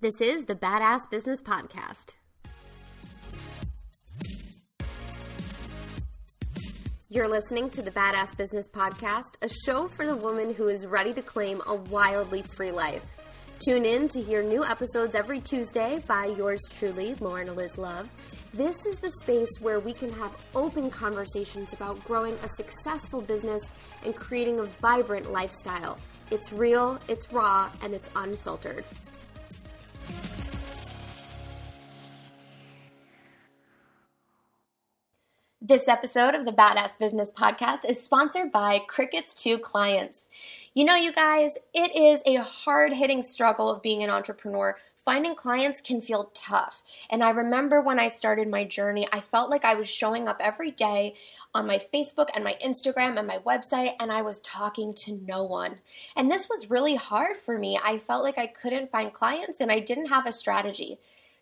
[0.00, 2.12] This is the Badass Business Podcast.
[7.08, 11.12] You're listening to the Badass Business Podcast, a show for the woman who is ready
[11.14, 13.04] to claim a wildly free life.
[13.58, 18.08] Tune in to hear new episodes every Tuesday by yours truly, Lauren Eliz Love.
[18.54, 23.64] This is the space where we can have open conversations about growing a successful business
[24.04, 25.98] and creating a vibrant lifestyle.
[26.30, 28.84] It's real, it's raw, and it's unfiltered.
[35.68, 40.26] This episode of the Badass Business Podcast is sponsored by Crickets to Clients.
[40.72, 44.78] You know, you guys, it is a hard hitting struggle of being an entrepreneur.
[45.04, 46.82] Finding clients can feel tough.
[47.10, 50.38] And I remember when I started my journey, I felt like I was showing up
[50.40, 51.16] every day
[51.54, 55.42] on my Facebook and my Instagram and my website, and I was talking to no
[55.42, 55.80] one.
[56.16, 57.78] And this was really hard for me.
[57.84, 60.98] I felt like I couldn't find clients and I didn't have a strategy.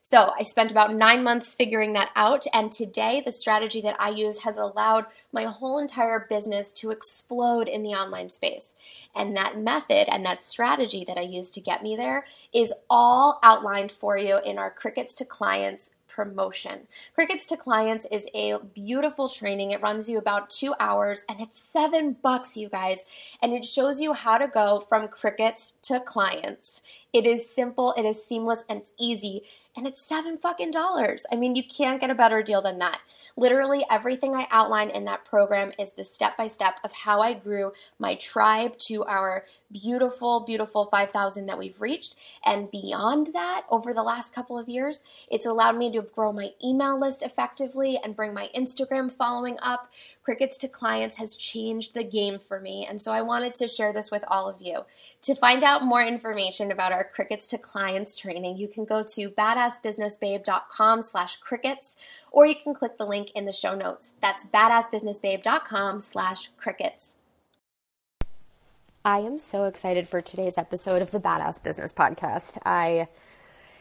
[0.08, 2.44] So I spent about nine months figuring that out.
[2.52, 7.66] And today, the strategy that I use has allowed my whole entire business to explode
[7.66, 8.76] in the online space.
[9.16, 13.40] And that method and that strategy that I use to get me there is all
[13.42, 16.86] outlined for you in our Crickets to Clients promotion.
[17.16, 19.72] Crickets to Clients is a beautiful training.
[19.72, 23.04] It runs you about two hours and it's seven bucks, you guys.
[23.42, 26.80] And it shows you how to go from crickets to clients.
[27.12, 29.42] It is simple, it is seamless, and it's easy
[29.76, 31.26] and it's seven fucking dollars.
[31.30, 33.00] I mean, you can't get a better deal than that.
[33.36, 37.34] Literally, everything I outline in that program is the step by step of how I
[37.34, 42.16] grew my tribe to our beautiful, beautiful 5,000 that we've reached.
[42.44, 46.50] And beyond that, over the last couple of years, it's allowed me to grow my
[46.64, 49.90] email list effectively and bring my Instagram following up.
[50.22, 52.86] Crickets to Clients has changed the game for me.
[52.88, 54.80] And so I wanted to share this with all of you.
[55.22, 59.30] To find out more information about our Crickets to Clients training, you can go to
[59.66, 61.96] badassbusinessbabe.com slash crickets,
[62.30, 64.14] or you can click the link in the show notes.
[64.20, 67.12] That's badassbusinessbabe.com slash crickets.
[69.04, 72.58] I am so excited for today's episode of the Badass Business Podcast.
[72.66, 73.06] I,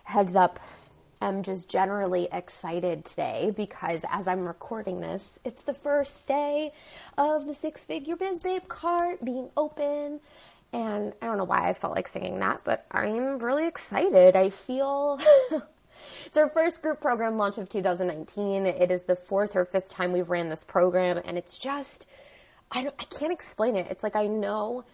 [0.03, 0.59] heads up,
[1.21, 6.71] am just generally excited today because as I'm recording this, it's the first day
[7.17, 10.19] of the six figure biz babe cart being open.
[10.71, 14.35] And I don't know why I felt like singing that, but I'm really excited.
[14.35, 15.19] I feel
[16.25, 18.65] it's our first group program launch of 2019.
[18.65, 22.07] It is the fourth or fifth time we've ran this program, and it's just
[22.71, 23.87] I I can't explain it.
[23.89, 24.85] It's like I know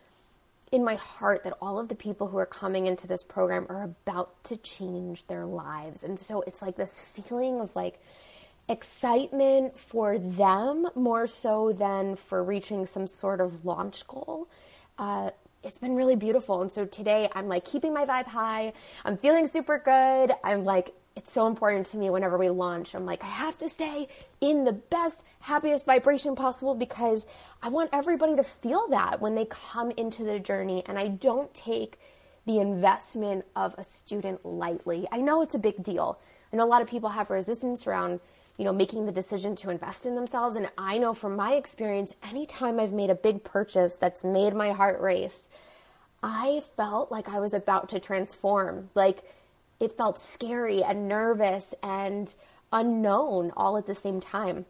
[0.72, 3.84] in my heart that all of the people who are coming into this program are
[3.84, 6.03] about to change their lives.
[6.03, 8.00] And so it's like this feeling of like
[8.69, 14.47] excitement for them more so than for reaching some sort of launch goal.
[14.97, 15.31] Uh,
[15.64, 16.62] it's been really beautiful.
[16.62, 18.74] And so today I'm like keeping my vibe high.
[19.06, 20.34] I'm feeling super good.
[20.44, 22.96] I'm like, it's so important to me whenever we launch.
[22.96, 24.08] I'm like, I have to stay
[24.40, 27.26] in the best, happiest vibration possible because
[27.62, 30.84] I want everybody to feel that when they come into the journey.
[30.86, 32.00] And I don't take
[32.46, 35.08] the investment of a student lightly.
[35.12, 36.19] I know it's a big deal.
[36.52, 38.19] I know a lot of people have resistance around
[38.62, 40.56] you know, making the decision to invest in themselves.
[40.56, 44.72] And I know from my experience, anytime I've made a big purchase that's made my
[44.72, 45.48] heart race,
[46.22, 48.92] I felt like I was about to transform.
[48.94, 49.24] Like
[49.80, 52.36] it felt scary and nervous and
[52.72, 54.68] unknown all at the same time.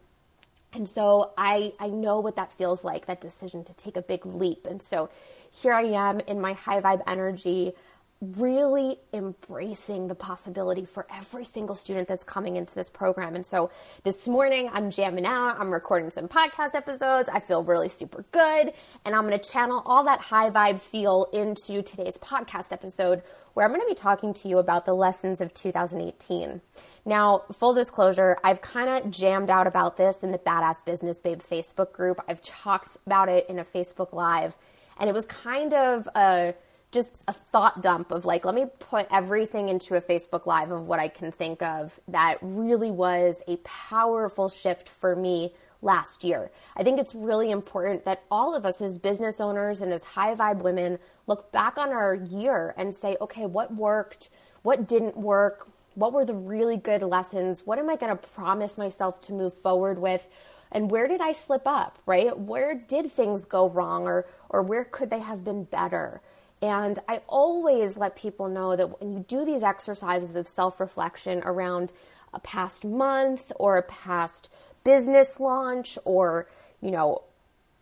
[0.72, 4.24] And so I, I know what that feels like, that decision to take a big
[4.24, 4.66] leap.
[4.66, 5.10] And so
[5.50, 7.74] here I am in my high vibe energy,
[8.22, 13.34] really embracing the possibility for every single student that's coming into this program.
[13.34, 13.70] And so
[14.04, 17.28] this morning I'm jamming out, I'm recording some podcast episodes.
[17.28, 18.72] I feel really super good.
[19.04, 23.22] And I'm going to channel all that high vibe feel into today's podcast episode
[23.54, 26.60] where I'm going to be talking to you about the lessons of 2018.
[27.04, 31.40] Now, full disclosure, I've kind of jammed out about this in the Badass Business Babe
[31.40, 32.20] Facebook group.
[32.28, 34.56] I've talked about it in a Facebook Live,
[34.98, 36.54] and it was kind of a
[36.92, 40.86] just a thought dump of like, let me put everything into a Facebook Live of
[40.86, 46.50] what I can think of that really was a powerful shift for me last year.
[46.76, 50.34] I think it's really important that all of us as business owners and as high
[50.34, 54.28] vibe women look back on our year and say, okay, what worked?
[54.62, 55.68] What didn't work?
[55.94, 57.66] What were the really good lessons?
[57.66, 60.28] What am I going to promise myself to move forward with?
[60.70, 62.38] And where did I slip up, right?
[62.38, 66.20] Where did things go wrong or or where could they have been better?
[66.62, 71.42] And I always let people know that when you do these exercises of self reflection
[71.44, 71.92] around
[72.32, 74.48] a past month or a past
[74.84, 76.46] business launch or,
[76.80, 77.22] you know,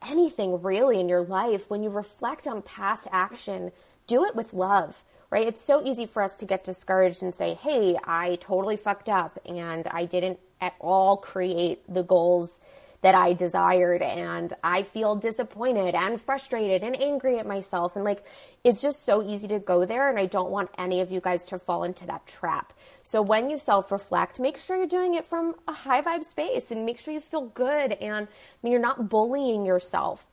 [0.09, 3.71] anything really in your life, when you reflect on past action,
[4.07, 5.47] do it with love, right?
[5.47, 9.39] It's so easy for us to get discouraged and say, hey, I totally fucked up
[9.47, 12.61] and I didn't at all create the goals
[13.03, 18.23] that I desired and I feel disappointed and frustrated and angry at myself and like
[18.63, 21.47] it's just so easy to go there and I don't want any of you guys
[21.47, 22.73] to fall into that trap.
[23.03, 26.85] So when you self-reflect, make sure you're doing it from a high vibe space and
[26.85, 28.29] make sure you feel good and
[28.63, 30.27] you're not bullying yourself.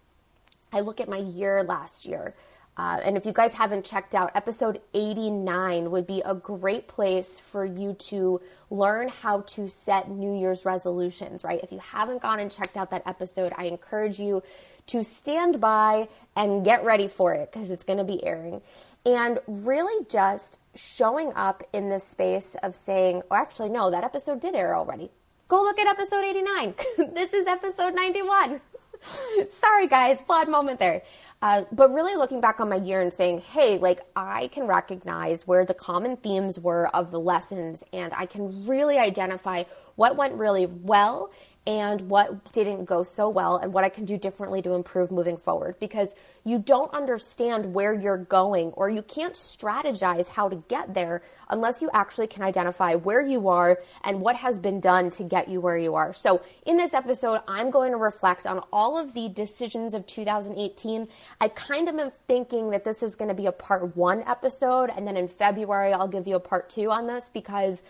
[0.73, 2.35] I look at my year last year
[2.77, 7.39] uh, and if you guys haven't checked out, episode 89 would be a great place
[7.39, 8.39] for you to
[8.69, 11.59] learn how to set New Year's resolutions, right?
[11.63, 14.43] If you haven't gone and checked out that episode, I encourage you
[14.87, 18.61] to stand by and get ready for it because it's going to be airing.
[19.05, 24.39] And really just showing up in the space of saying, oh, actually, no, that episode
[24.39, 25.09] did air already.
[25.47, 26.75] Go look at episode 89.
[27.13, 28.61] this is episode 91.
[29.49, 31.03] Sorry, guys, flawed moment there.
[31.41, 35.45] Uh, but really looking back on my year and saying, hey, like I can recognize
[35.45, 39.63] where the common themes were of the lessons, and I can really identify
[39.95, 41.31] what went really well
[41.67, 45.35] and what didn't go so well and what I can do differently to improve moving
[45.35, 50.93] forward because you don't understand where you're going or you can't strategize how to get
[50.93, 55.23] there unless you actually can identify where you are and what has been done to
[55.23, 56.13] get you where you are.
[56.13, 61.09] So, in this episode, I'm going to reflect on all of the decisions of 2018.
[61.39, 64.89] I kind of am thinking that this is going to be a part 1 episode
[64.95, 67.81] and then in February I'll give you a part 2 on this because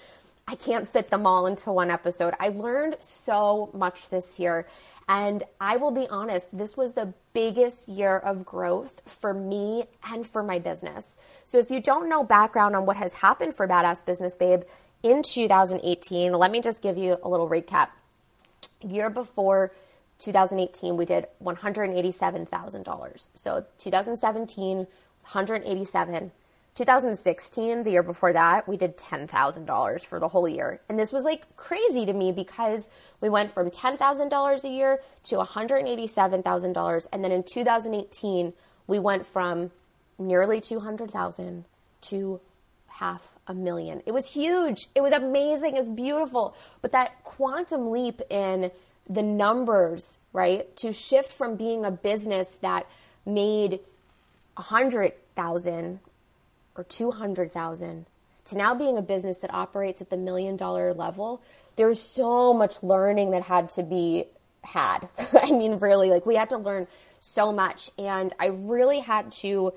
[0.47, 2.33] I can't fit them all into one episode.
[2.39, 4.65] I learned so much this year.
[5.09, 10.25] And I will be honest, this was the biggest year of growth for me and
[10.25, 11.17] for my business.
[11.43, 14.63] So if you don't know background on what has happened for Badass Business Babe
[15.03, 17.89] in 2018, let me just give you a little recap.
[18.81, 19.71] Year before
[20.19, 23.29] 2018, we did $187,000.
[23.35, 26.31] So 2017, 187.
[26.75, 30.79] 2016, the year before that, we did $10,000 for the whole year.
[30.87, 32.87] And this was like crazy to me because
[33.19, 37.07] we went from $10,000 a year to $187,000.
[37.11, 38.53] And then in 2018,
[38.85, 39.71] we went from
[40.19, 41.65] nearly 200,000
[42.01, 42.39] to
[42.87, 44.03] half a million.
[44.05, 44.87] It was huge.
[44.93, 45.75] It was amazing.
[45.75, 46.55] It was beautiful.
[46.81, 48.71] But that quantum leap in
[49.09, 50.75] the numbers, right?
[50.77, 52.87] To shift from being a business that
[53.25, 53.79] made
[54.57, 55.99] a hundred thousand
[56.75, 58.05] or 200,000
[58.45, 61.41] to now being a business that operates at the million dollar level,
[61.75, 64.25] there's so much learning that had to be
[64.63, 65.09] had.
[65.41, 66.87] I mean, really, like we had to learn
[67.19, 67.91] so much.
[67.97, 69.73] And I really had to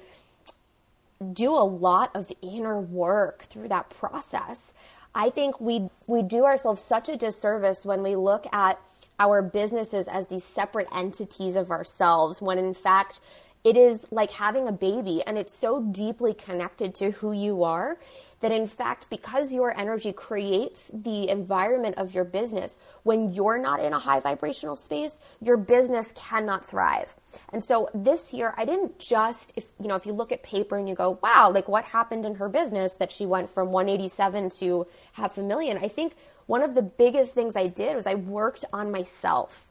[1.32, 4.72] do a lot of inner work through that process.
[5.14, 8.80] I think we we do ourselves such a disservice when we look at
[9.20, 13.20] our businesses as these separate entities of ourselves when in fact
[13.62, 17.98] it is like having a baby and it's so deeply connected to who you are
[18.40, 23.80] that in fact because your energy creates the environment of your business when you're not
[23.80, 27.14] in a high vibrational space your business cannot thrive.
[27.52, 30.78] And so this year i didn't just if you know if you look at paper
[30.78, 34.48] and you go wow like what happened in her business that she went from 187
[34.60, 35.76] to half a million?
[35.76, 36.14] I think
[36.50, 39.70] one of the biggest things i did was i worked on myself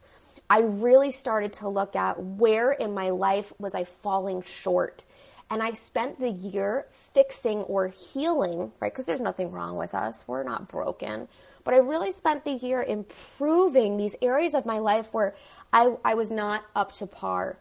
[0.49, 5.05] I really started to look at where in my life was I falling short.
[5.51, 8.91] And I spent the year fixing or healing, right?
[8.91, 11.27] Because there's nothing wrong with us, we're not broken.
[11.63, 15.35] But I really spent the year improving these areas of my life where
[15.71, 17.57] I, I was not up to par.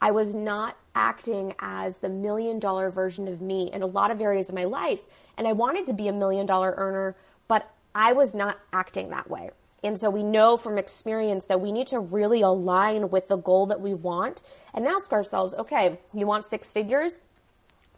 [0.00, 4.20] I was not acting as the million dollar version of me in a lot of
[4.20, 5.00] areas of my life.
[5.36, 7.16] And I wanted to be a million dollar earner,
[7.48, 9.50] but I was not acting that way.
[9.82, 13.66] And so we know from experience that we need to really align with the goal
[13.66, 14.42] that we want
[14.74, 17.20] and ask ourselves okay, you want six figures?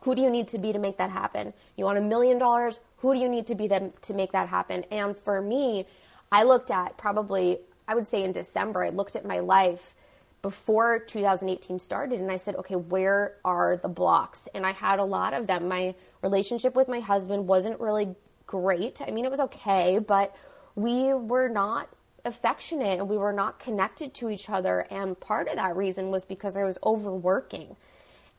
[0.02, 1.52] Who do you need to be to make that happen?
[1.76, 2.80] You want a million dollars?
[2.98, 4.84] Who do you need to be them to make that happen?
[4.90, 5.86] And for me,
[6.32, 9.94] I looked at probably, I would say in December, I looked at my life
[10.42, 14.48] before 2018 started and I said, okay, where are the blocks?
[14.54, 15.68] And I had a lot of them.
[15.68, 18.14] My relationship with my husband wasn't really
[18.50, 19.00] great.
[19.06, 20.34] I mean, it was okay, but
[20.74, 21.88] we were not
[22.24, 24.88] affectionate and we were not connected to each other.
[24.90, 27.76] And part of that reason was because I was overworking.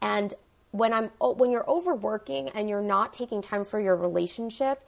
[0.02, 0.34] And
[0.72, 4.86] when I'm oh, when you're overworking and you're not taking time for your relationship,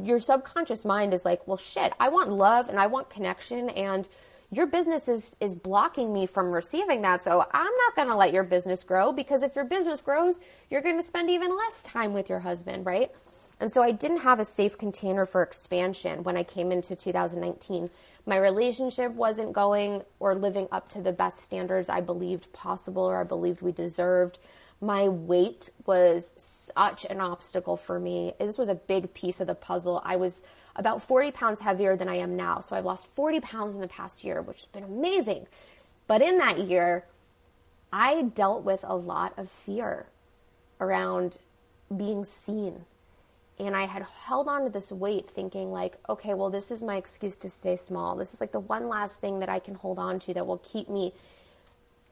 [0.00, 4.08] your subconscious mind is like, well, shit, I want love and I want connection and
[4.52, 7.22] your business is is blocking me from receiving that.
[7.22, 10.38] So I'm not going to let your business grow because if your business grows,
[10.70, 13.10] you're going to spend even less time with your husband, right?
[13.62, 17.90] And so I didn't have a safe container for expansion when I came into 2019.
[18.26, 23.20] My relationship wasn't going or living up to the best standards I believed possible or
[23.20, 24.40] I believed we deserved.
[24.80, 28.34] My weight was such an obstacle for me.
[28.40, 30.02] This was a big piece of the puzzle.
[30.04, 30.42] I was
[30.74, 32.58] about 40 pounds heavier than I am now.
[32.58, 35.46] So I've lost 40 pounds in the past year, which has been amazing.
[36.08, 37.04] But in that year,
[37.92, 40.06] I dealt with a lot of fear
[40.80, 41.38] around
[41.96, 42.86] being seen,
[43.58, 46.96] and I had held on to this weight thinking like, okay, well this is my
[46.96, 48.16] excuse to stay small.
[48.16, 50.58] This is like the one last thing that I can hold on to that will
[50.58, 51.12] keep me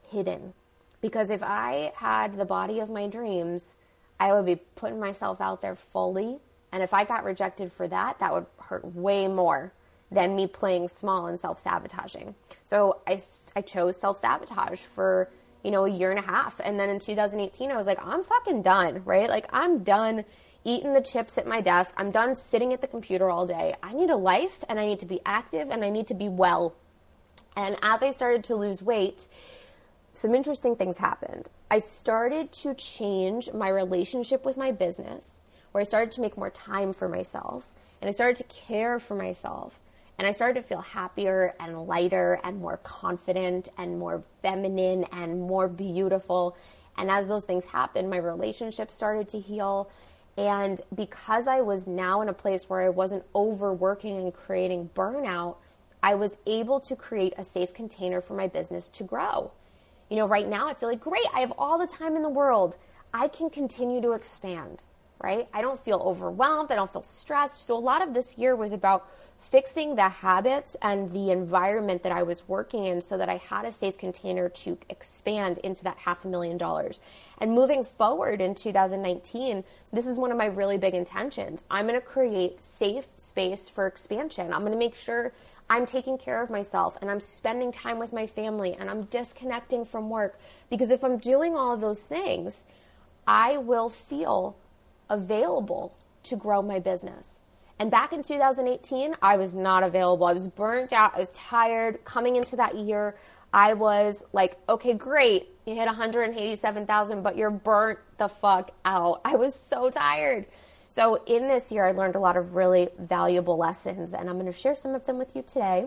[0.09, 0.55] hidden.
[1.01, 3.75] Because if I had the body of my dreams,
[4.19, 6.39] I would be putting myself out there fully,
[6.73, 9.73] and if I got rejected for that, that would hurt way more
[10.11, 12.35] than me playing small and self-sabotaging.
[12.67, 13.21] So I
[13.57, 15.31] I chose self-sabotage for,
[15.63, 16.61] you know, a year and a half.
[16.63, 19.29] And then in 2018 I was like, I'm fucking done, right?
[19.29, 20.25] Like I'm done
[20.65, 21.93] eating the chips at my desk.
[21.97, 23.75] I'm done sitting at the computer all day.
[23.83, 26.29] I need a life and I need to be active and I need to be
[26.29, 26.75] well.
[27.57, 29.29] And as I started to lose weight,
[30.15, 31.49] some interesting things happened.
[31.71, 35.41] I started to change my relationship with my business,
[35.73, 39.15] where I started to make more time for myself and I started to care for
[39.15, 39.79] myself.
[40.19, 45.41] And I started to feel happier and lighter and more confident and more feminine and
[45.41, 46.57] more beautiful.
[46.99, 49.91] And as those things happened, my relationship started to heal
[50.37, 55.57] and because I was now in a place where I wasn't overworking and creating burnout,
[56.03, 59.53] I was able to create a safe container for my business to grow.
[60.09, 62.29] You know, right now I feel like, great, I have all the time in the
[62.29, 62.77] world.
[63.13, 64.85] I can continue to expand,
[65.23, 65.49] right?
[65.53, 66.73] I don't feel overwhelmed.
[66.73, 67.61] I don't feel stressed.
[67.61, 69.09] So a lot of this year was about
[69.41, 73.65] fixing the habits and the environment that I was working in so that I had
[73.65, 77.01] a safe container to expand into that half a million dollars.
[77.39, 81.65] And moving forward in 2019, this is one of my really big intentions.
[81.71, 84.53] I'm going to create safe space for expansion.
[84.53, 85.33] I'm going to make sure
[85.69, 89.85] I'm taking care of myself and I'm spending time with my family and I'm disconnecting
[89.85, 92.65] from work because if I'm doing all of those things,
[93.27, 94.57] I will feel
[95.09, 97.40] available to grow my business.
[97.81, 100.27] And back in 2018, I was not available.
[100.27, 101.17] I was burnt out.
[101.17, 102.05] I was tired.
[102.05, 103.17] Coming into that year,
[103.55, 105.49] I was like, okay, great.
[105.65, 109.23] You hit 187,000, but you're burnt the fuck out.
[109.25, 110.45] I was so tired.
[110.89, 114.45] So, in this year, I learned a lot of really valuable lessons, and I'm going
[114.45, 115.87] to share some of them with you today.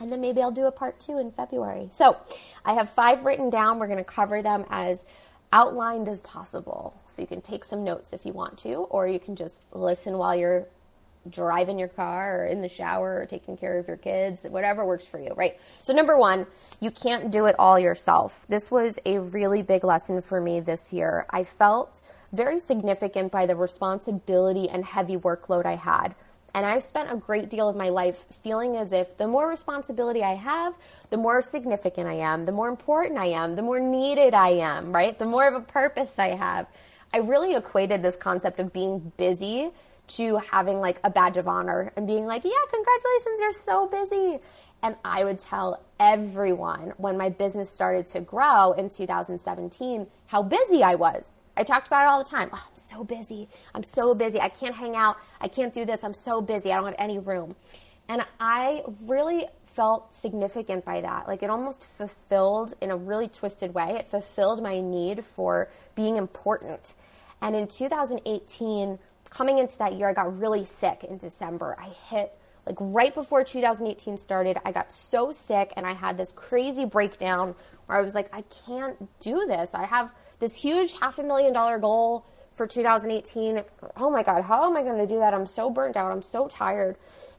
[0.00, 1.88] And then maybe I'll do a part two in February.
[1.90, 2.16] So,
[2.64, 3.78] I have five written down.
[3.78, 5.04] We're going to cover them as
[5.52, 6.94] outlined as possible.
[7.06, 10.16] So, you can take some notes if you want to, or you can just listen
[10.16, 10.68] while you're
[11.28, 15.04] driving your car or in the shower or taking care of your kids, whatever works
[15.04, 15.58] for you, right?
[15.82, 16.46] So, number one,
[16.80, 18.46] you can't do it all yourself.
[18.48, 21.26] This was a really big lesson for me this year.
[21.30, 22.00] I felt
[22.32, 26.14] very significant by the responsibility and heavy workload I had.
[26.54, 30.22] And I've spent a great deal of my life feeling as if the more responsibility
[30.22, 30.74] I have,
[31.08, 34.92] the more significant I am, the more important I am, the more needed I am,
[34.92, 35.18] right?
[35.18, 36.66] The more of a purpose I have.
[37.14, 39.70] I really equated this concept of being busy
[40.08, 44.40] to having like a badge of honor and being like, yeah, congratulations, you're so busy.
[44.82, 50.82] And I would tell everyone when my business started to grow in 2017 how busy
[50.82, 51.36] I was.
[51.56, 52.50] I talked about it all the time.
[52.52, 53.48] Oh, I'm so busy.
[53.74, 54.40] I'm so busy.
[54.40, 55.18] I can't hang out.
[55.40, 56.02] I can't do this.
[56.02, 56.72] I'm so busy.
[56.72, 57.54] I don't have any room.
[58.08, 61.28] And I really felt significant by that.
[61.28, 63.96] Like it almost fulfilled in a really twisted way.
[63.98, 66.94] It fulfilled my need for being important.
[67.40, 68.98] And in 2018,
[69.32, 71.74] coming into that year, I got really sick in December.
[71.78, 72.32] I hit
[72.66, 77.54] like right before 2018 started, I got so sick and I had this crazy breakdown
[77.86, 79.74] where I was like, I can't do this.
[79.74, 83.62] I have this huge half a million dollar goal for 2018.
[83.96, 85.32] Oh my God, how am I going to do that?
[85.32, 86.12] I'm so burnt out.
[86.12, 86.96] I'm so tired.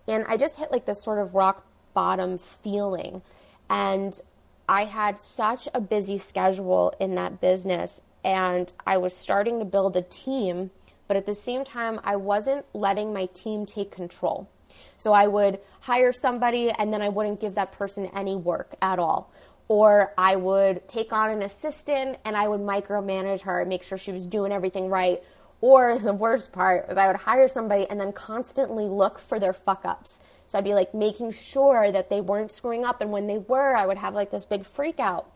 [0.07, 3.21] And I just hit like this sort of rock bottom feeling.
[3.69, 4.19] And
[4.67, 8.01] I had such a busy schedule in that business.
[8.23, 10.71] And I was starting to build a team,
[11.07, 14.49] but at the same time, I wasn't letting my team take control.
[14.97, 18.99] So I would hire somebody and then I wouldn't give that person any work at
[18.99, 19.31] all
[19.67, 23.97] or I would take on an assistant and I would micromanage her and make sure
[23.97, 25.23] she was doing everything right.
[25.61, 29.53] Or the worst part was I would hire somebody and then constantly look for their
[29.53, 30.19] fuck ups.
[30.47, 33.75] So I'd be like making sure that they weren't screwing up, and when they were,
[33.75, 35.31] I would have like this big freak out.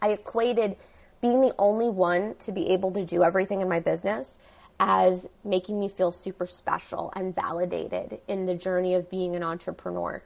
[0.00, 0.76] I equated
[1.20, 4.38] being the only one to be able to do everything in my business
[4.80, 10.22] as making me feel super special and validated in the journey of being an entrepreneur.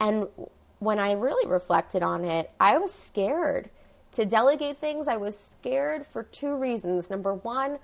[0.00, 0.26] And
[0.80, 3.70] when I really reflected on it, I was scared
[4.12, 5.06] to delegate things.
[5.06, 7.08] I was scared for two reasons.
[7.08, 7.78] Number one,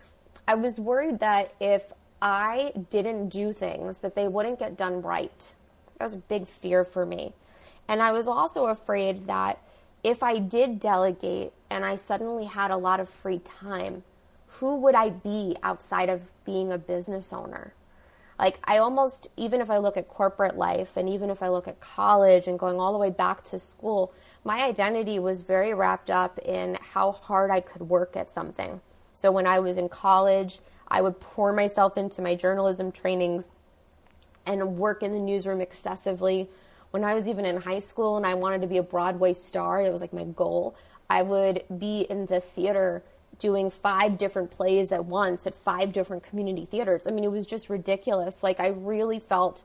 [0.47, 5.53] I was worried that if I didn't do things, that they wouldn't get done right.
[5.99, 7.35] That was a big fear for me.
[7.87, 9.59] And I was also afraid that
[10.03, 14.03] if I did delegate and I suddenly had a lot of free time,
[14.59, 17.75] who would I be outside of being a business owner?
[18.39, 21.67] Like, I almost, even if I look at corporate life and even if I look
[21.69, 24.13] at college and going all the way back to school,
[24.45, 28.81] my identity was very wrapped up in how hard I could work at something.
[29.13, 33.53] So when I was in college, I would pour myself into my journalism trainings
[34.47, 36.49] and work in the newsroom excessively.
[36.91, 39.83] When I was even in high school and I wanted to be a Broadway star,
[39.83, 40.75] that was like my goal,
[41.11, 43.03] I would be in the theater
[43.39, 47.03] doing five different plays at once at five different community theaters.
[47.07, 48.43] I mean, it was just ridiculous.
[48.43, 49.65] Like, I really felt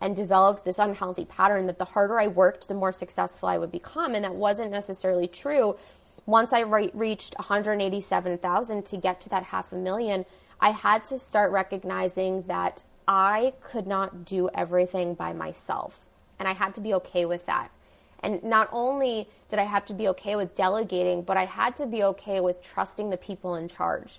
[0.00, 3.72] and developed this unhealthy pattern that the harder I worked, the more successful I would
[3.72, 4.14] become.
[4.14, 5.76] And that wasn't necessarily true.
[6.26, 10.26] Once I re- reached 187,000 to get to that half a million,
[10.60, 16.00] I had to start recognizing that I could not do everything by myself.
[16.38, 17.70] And I had to be okay with that.
[18.24, 21.86] And not only did I have to be okay with delegating, but I had to
[21.86, 24.18] be okay with trusting the people in charge.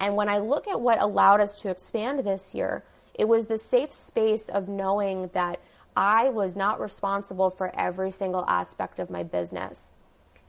[0.00, 2.82] And when I look at what allowed us to expand this year,
[3.14, 5.60] it was the safe space of knowing that
[5.96, 9.92] I was not responsible for every single aspect of my business.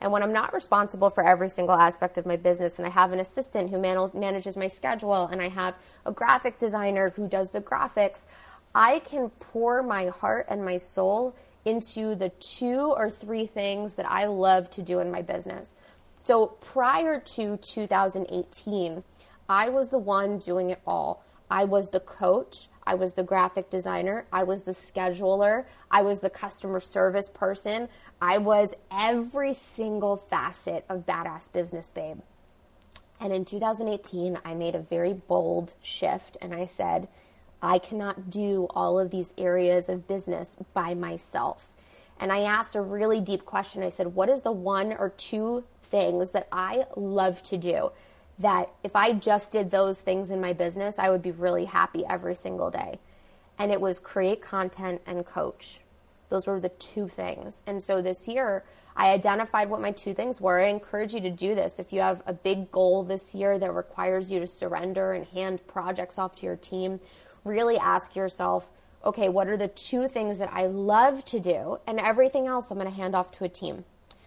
[0.01, 3.13] And when I'm not responsible for every single aspect of my business, and I have
[3.13, 5.75] an assistant who man- manages my schedule, and I have
[6.07, 8.21] a graphic designer who does the graphics,
[8.73, 14.09] I can pour my heart and my soul into the two or three things that
[14.09, 15.75] I love to do in my business.
[16.23, 19.03] So prior to 2018,
[19.49, 21.23] I was the one doing it all.
[21.49, 26.19] I was the coach, I was the graphic designer, I was the scheduler, I was
[26.19, 27.87] the customer service person,
[28.21, 32.19] I was every single facet of Badass Business Babe.
[33.19, 37.07] And in 2018, I made a very bold shift and I said,
[37.61, 41.73] I cannot do all of these areas of business by myself.
[42.19, 43.83] And I asked a really deep question.
[43.83, 47.91] I said, What is the one or two things that I love to do?
[48.39, 52.05] That if I just did those things in my business, I would be really happy
[52.05, 52.99] every single day.
[53.57, 55.79] And it was create content and coach.
[56.29, 57.63] Those were the two things.
[57.65, 58.63] And so this year,
[58.97, 60.59] I identified what my two things were.
[60.59, 61.79] I encourage you to do this.
[61.79, 65.65] If you have a big goal this year that requires you to surrender and hand
[65.67, 67.01] projects off to your team,
[67.45, 68.69] really ask yourself,
[69.05, 71.79] okay, what are the two things that I love to do?
[71.87, 73.85] And everything else I'm going to hand off to a team.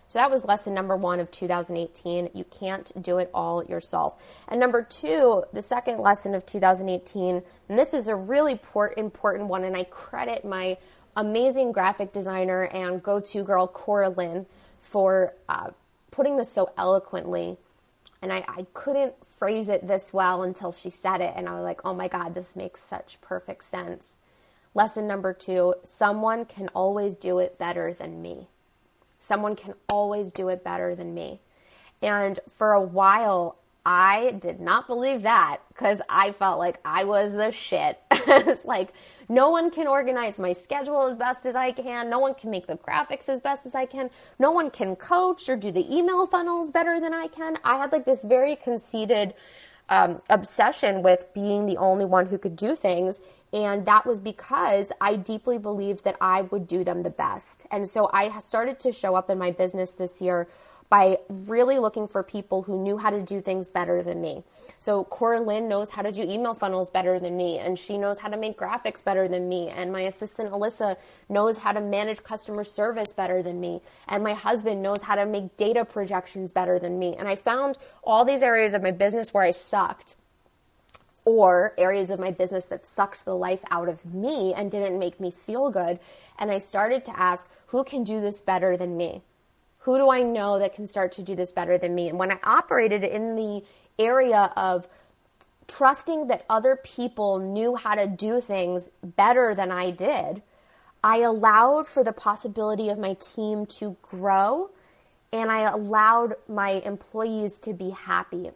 [0.09, 2.31] So that was lesson number one of 2018.
[2.33, 4.17] You can't do it all yourself.
[4.49, 8.59] And number two, the second lesson of 2018, and this is a really
[8.97, 10.79] important one, and I credit my
[11.15, 14.47] amazing graphic designer and go to girl, Cora Lynn,
[14.81, 15.71] for uh,
[16.11, 17.59] putting this so eloquently.
[18.23, 21.33] And I, I couldn't phrase it this well until she said it.
[21.37, 24.19] And I was like, oh my God, this makes such perfect sense.
[24.75, 28.49] Lesson number two someone can always do it better than me.
[29.21, 31.41] Someone can always do it better than me.
[32.01, 33.57] And for a while,
[33.91, 37.99] I did not believe that because I felt like I was the shit.
[38.11, 38.93] it's like
[39.31, 42.11] no one can organize my schedule as best as I can.
[42.11, 44.11] No one can make the graphics as best as I can.
[44.39, 47.57] No one can coach or do the email funnels better than I can.
[47.65, 49.33] I had like this very conceited
[49.89, 53.23] um, obsession with being the only one who could do things.
[53.55, 57.65] And that was because I deeply believed that I would do them the best.
[57.71, 60.47] And so I started to show up in my business this year
[60.91, 64.43] by really looking for people who knew how to do things better than me.
[64.79, 68.19] So Cora Lynn knows how to do email funnels better than me, and she knows
[68.19, 69.69] how to make graphics better than me.
[69.69, 70.97] And my assistant Alyssa
[71.29, 73.83] knows how to manage customer service better than me.
[74.07, 77.15] And my husband knows how to make data projections better than me.
[77.19, 80.17] And I found all these areas of my business where I sucked
[81.27, 85.21] or areas of my business that sucked the life out of me and didn't make
[85.21, 85.99] me feel good.
[86.39, 89.21] And I started to ask, who can do this better than me?
[89.89, 92.11] Who do I know that can start to do this better than me?
[92.11, 93.65] And when I operated in the
[93.99, 94.87] area of
[95.67, 100.43] trusting that other people knew how to do things better than I did,
[101.03, 104.69] I allowed for the possibility of my team to grow
[105.33, 108.51] and I allowed my employees to be happy.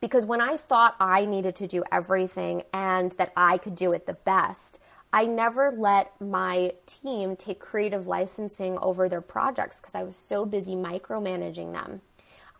[0.00, 4.06] Because when I thought I needed to do everything and that I could do it
[4.06, 4.80] the best,
[5.12, 10.46] I never let my team take creative licensing over their projects because I was so
[10.46, 12.00] busy micromanaging them.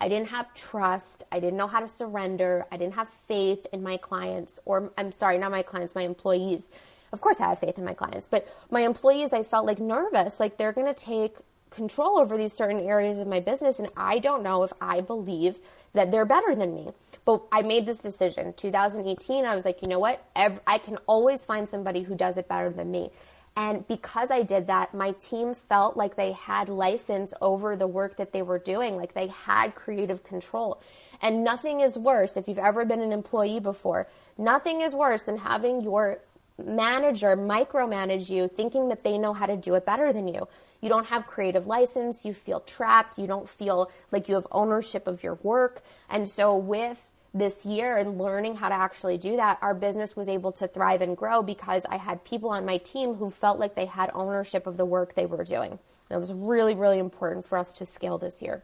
[0.00, 1.24] I didn't have trust.
[1.32, 2.66] I didn't know how to surrender.
[2.70, 6.68] I didn't have faith in my clients, or I'm sorry, not my clients, my employees.
[7.12, 10.40] Of course, I have faith in my clients, but my employees, I felt like nervous,
[10.40, 11.36] like they're going to take
[11.70, 15.58] control over these certain areas of my business, and I don't know if I believe
[15.92, 16.90] that they're better than me.
[17.24, 18.52] But I made this decision.
[18.56, 20.24] 2018, I was like, you know what?
[20.34, 23.10] I can always find somebody who does it better than me.
[23.54, 28.16] And because I did that, my team felt like they had license over the work
[28.16, 30.80] that they were doing, like they had creative control.
[31.20, 34.08] And nothing is worse, if you've ever been an employee before,
[34.38, 36.20] nothing is worse than having your
[36.64, 40.48] manager micromanage you thinking that they know how to do it better than you.
[40.80, 45.06] You don't have creative license, you feel trapped, you don't feel like you have ownership
[45.06, 45.82] of your work.
[46.08, 50.28] And so with this year and learning how to actually do that, our business was
[50.28, 53.74] able to thrive and grow because I had people on my team who felt like
[53.74, 55.78] they had ownership of the work they were doing.
[56.08, 58.62] That was really, really important for us to scale this year.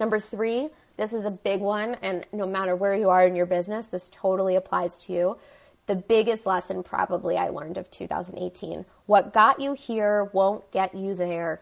[0.00, 3.46] Number three, this is a big one, and no matter where you are in your
[3.46, 5.38] business, this totally applies to you.
[5.86, 11.14] The biggest lesson, probably, I learned of 2018 what got you here won't get you
[11.14, 11.60] there.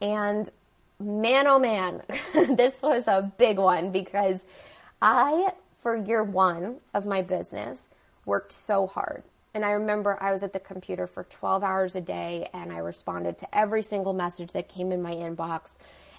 [0.00, 0.50] And
[0.98, 2.02] man, oh man,
[2.34, 4.42] this was a big one because
[5.04, 7.88] I, for year one of my business,
[8.24, 9.22] worked so hard.
[9.52, 12.78] And I remember I was at the computer for 12 hours a day and I
[12.78, 15.72] responded to every single message that came in my inbox.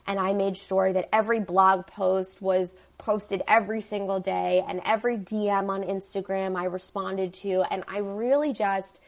[0.06, 5.18] And I made sure that every blog post was posted every single day and every
[5.18, 7.64] DM on Instagram I responded to.
[7.72, 9.00] And I really just,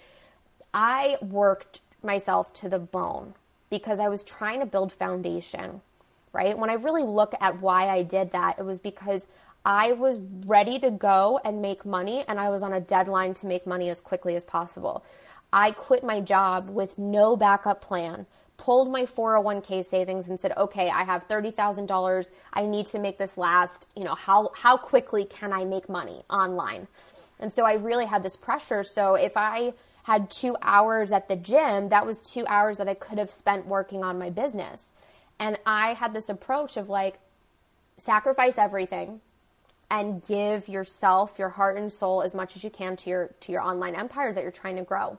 [0.74, 3.36] I worked myself to the bone
[3.70, 5.82] because I was trying to build foundation,
[6.34, 6.58] right?
[6.58, 9.28] When I really look at why I did that, it was because
[9.68, 13.46] I was ready to go and make money, and I was on a deadline to
[13.46, 15.04] make money as quickly as possible.
[15.52, 20.90] I quit my job with no backup plan, pulled my 401k savings and said, "Okay,
[20.90, 22.32] I have $30,000.
[22.54, 23.88] I need to make this last.
[23.94, 26.88] You know, how how quickly can I make money online?"
[27.38, 28.86] And so I really had this pressure.
[28.86, 32.94] So if I had 2 hours at the gym, that was 2 hours that I
[32.94, 34.94] could have spent working on my business.
[35.38, 37.20] And I had this approach of like
[37.98, 39.20] sacrifice everything
[39.90, 43.52] and give yourself, your heart and soul as much as you can to your to
[43.52, 45.18] your online empire that you're trying to grow.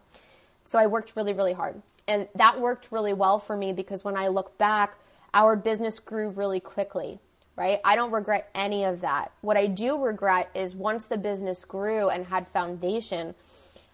[0.65, 1.83] So I worked really really hard.
[2.07, 4.97] And that worked really well for me because when I look back,
[5.35, 7.19] our business grew really quickly,
[7.55, 7.81] right?
[7.85, 9.31] I don't regret any of that.
[9.43, 13.35] What I do regret is once the business grew and had foundation,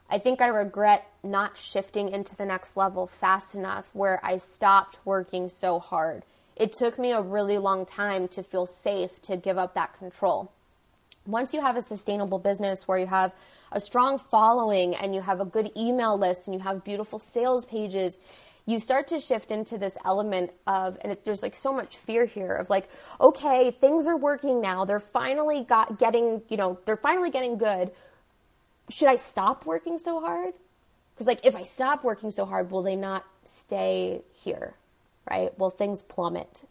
[0.08, 5.00] I think I regret not shifting into the next level fast enough where I stopped
[5.04, 6.24] working so hard.
[6.54, 10.52] It took me a really long time to feel safe to give up that control
[11.26, 13.32] once you have a sustainable business where you have
[13.72, 17.66] a strong following and you have a good email list and you have beautiful sales
[17.66, 18.18] pages,
[18.66, 22.24] you start to shift into this element of, and it, there's like so much fear
[22.24, 22.88] here of like,
[23.20, 24.84] okay, things are working now.
[24.84, 27.90] They're finally got getting, you know, they're finally getting good.
[28.88, 30.54] Should I stop working so hard?
[31.14, 34.74] Because like, if I stop working so hard, will they not stay here?
[35.30, 35.56] Right?
[35.58, 36.62] Will things plummet?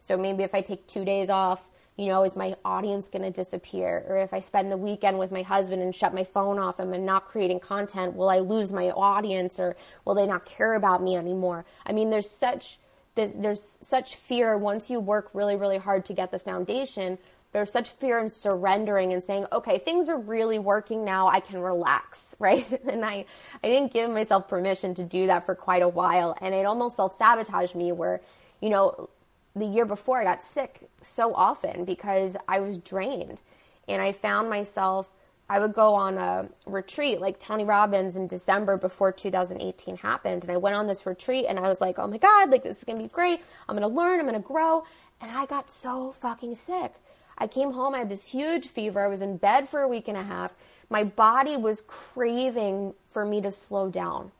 [0.00, 1.62] So maybe if I take two days off,
[1.96, 4.04] you know, is my audience going to disappear?
[4.08, 6.94] Or if I spend the weekend with my husband and shut my phone off and
[6.94, 11.02] I'm not creating content, will I lose my audience or will they not care about
[11.02, 11.66] me anymore?
[11.84, 12.78] I mean, there's such
[13.16, 17.18] there's, there's such fear once you work really really hard to get the foundation.
[17.52, 21.26] There's such fear in surrendering and saying, okay, things are really working now.
[21.26, 22.70] I can relax, right?
[22.88, 23.26] And I,
[23.62, 26.36] I didn't give myself permission to do that for quite a while.
[26.40, 28.20] And it almost self sabotaged me where,
[28.60, 29.10] you know,
[29.54, 33.40] the year before I got sick so often because I was drained.
[33.88, 35.12] And I found myself,
[35.48, 40.44] I would go on a retreat like Tony Robbins in December before 2018 happened.
[40.44, 42.78] And I went on this retreat and I was like, oh my God, like this
[42.78, 43.40] is going to be great.
[43.68, 44.84] I'm going to learn, I'm going to grow.
[45.20, 46.94] And I got so fucking sick.
[47.36, 49.00] I came home, I had this huge fever.
[49.00, 50.54] I was in bed for a week and a half.
[50.88, 54.32] My body was craving for me to slow down.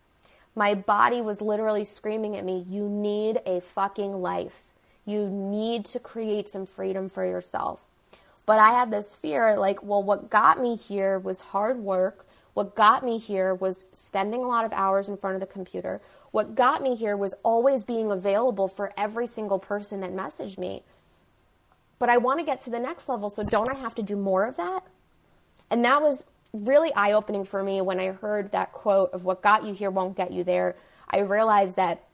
[0.54, 4.64] My body was literally screaming at me, You need a fucking life.
[5.10, 7.80] You need to create some freedom for yourself.
[8.46, 12.26] But I had this fear like, well, what got me here was hard work.
[12.54, 16.00] What got me here was spending a lot of hours in front of the computer.
[16.30, 20.84] What got me here was always being available for every single person that messaged me.
[21.98, 24.16] But I want to get to the next level, so don't I have to do
[24.16, 24.84] more of that?
[25.70, 29.42] And that was really eye opening for me when I heard that quote of what
[29.42, 30.76] got you here won't get you there.
[31.08, 32.04] I realized that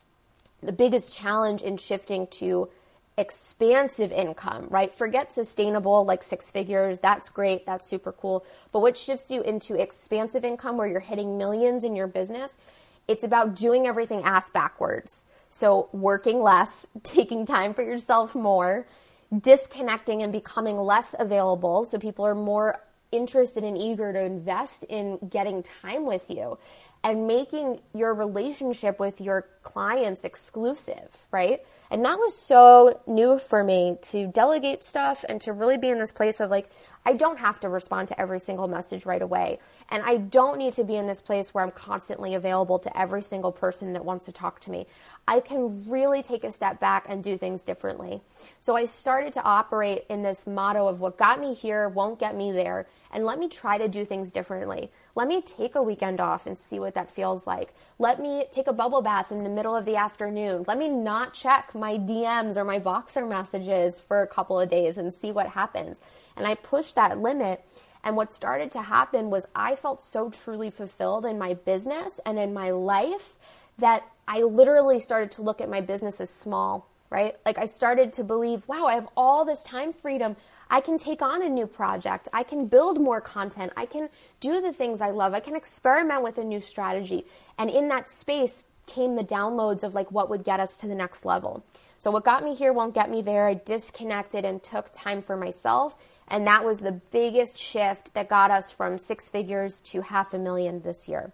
[0.62, 2.68] the biggest challenge in shifting to
[3.18, 4.92] expansive income, right?
[4.92, 6.98] Forget sustainable, like six figures.
[7.00, 7.64] That's great.
[7.64, 8.44] That's super cool.
[8.72, 12.52] But what shifts you into expansive income where you're hitting millions in your business?
[13.08, 15.24] It's about doing everything ass backwards.
[15.48, 18.86] So, working less, taking time for yourself more,
[19.36, 22.80] disconnecting and becoming less available so people are more
[23.12, 26.58] interested and eager to invest in getting time with you
[27.02, 31.60] and making your relationship with your clients exclusive, right?
[31.90, 35.98] And that was so new for me to delegate stuff and to really be in
[35.98, 36.68] this place of like,
[37.06, 39.60] I don't have to respond to every single message right away.
[39.90, 43.22] And I don't need to be in this place where I'm constantly available to every
[43.22, 44.88] single person that wants to talk to me.
[45.28, 48.22] I can really take a step back and do things differently.
[48.58, 52.34] So I started to operate in this motto of what got me here won't get
[52.34, 52.88] me there.
[53.12, 54.90] And let me try to do things differently.
[55.14, 57.72] Let me take a weekend off and see what that feels like.
[58.00, 60.64] Let me take a bubble bath in the middle of the afternoon.
[60.66, 64.98] Let me not check my DMs or my Voxer messages for a couple of days
[64.98, 65.98] and see what happens.
[66.36, 67.64] And I pushed that limit.
[68.04, 72.38] And what started to happen was I felt so truly fulfilled in my business and
[72.38, 73.36] in my life
[73.78, 77.36] that I literally started to look at my business as small, right?
[77.44, 80.36] Like I started to believe, wow, I have all this time freedom.
[80.70, 82.28] I can take on a new project.
[82.32, 83.72] I can build more content.
[83.76, 84.08] I can
[84.40, 85.34] do the things I love.
[85.34, 87.26] I can experiment with a new strategy.
[87.58, 90.94] And in that space came the downloads of like what would get us to the
[90.94, 91.64] next level.
[91.98, 93.48] So what got me here won't get me there.
[93.48, 95.96] I disconnected and took time for myself.
[96.28, 100.38] And that was the biggest shift that got us from six figures to half a
[100.38, 101.32] million this year.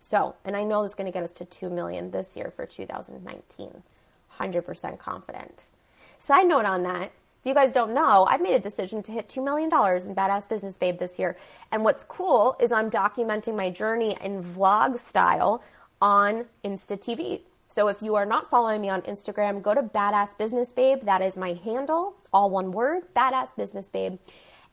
[0.00, 2.64] So, and I know it's going to get us to 2 million this year for
[2.64, 3.82] 2019.
[4.38, 5.64] 100% confident.
[6.18, 9.28] Side note on that, if you guys don't know, I've made a decision to hit
[9.28, 11.36] $2 million in Badass Business Babe this year.
[11.70, 15.62] And what's cool is I'm documenting my journey in vlog style
[16.02, 17.40] on Insta TV.
[17.70, 21.02] So if you are not following me on Instagram, go to Badass Business Babe.
[21.02, 24.18] That is my handle, all one word, Badass Business Babe.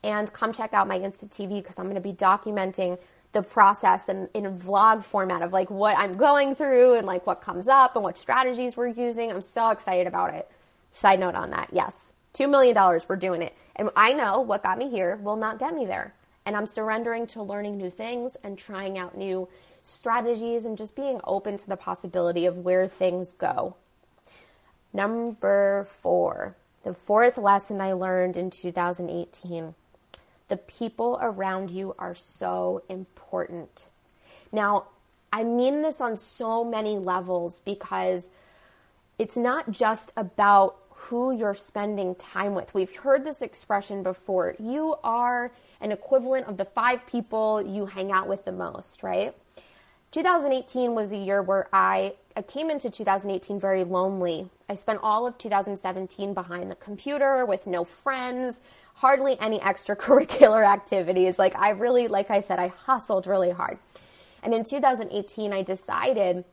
[0.04, 2.98] And come check out my Insta TV because I'm going to be documenting
[3.34, 7.28] the process and in a vlog format of like what I'm going through and like
[7.28, 9.30] what comes up and what strategies we're using.
[9.30, 10.50] I'm so excited about it.
[10.90, 12.76] Side note on that, yes, $2 million,
[13.08, 13.56] we're doing it.
[13.76, 16.16] And I know what got me here will not get me there.
[16.48, 19.48] And I'm surrendering to learning new things and trying out new
[19.88, 23.76] strategies and just being open to the possibility of where things go.
[24.94, 29.76] Number four, the fourth lesson I learned in 2018
[30.48, 33.88] the people around you are so important.
[34.52, 34.86] Now,
[35.32, 38.32] I mean this on so many levels because
[39.20, 42.74] it's not just about who you're spending time with.
[42.74, 44.56] We've heard this expression before.
[44.58, 49.36] You are an equivalent of the five people you hang out with the most, right?
[50.12, 54.50] 2018 was a year where I, I came into 2018 very lonely.
[54.70, 58.62] I spent all of 2017 behind the computer with no friends,
[58.96, 61.38] hardly any extracurricular activities.
[61.38, 63.80] Like I really, like I said, I hustled really hard.
[64.44, 66.46] And in 2018, I decided